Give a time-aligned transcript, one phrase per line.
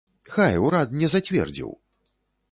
[0.35, 1.69] Хай, урад не зацвердзіў!